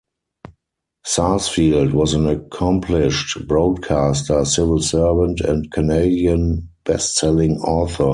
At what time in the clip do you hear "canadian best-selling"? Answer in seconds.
5.71-7.59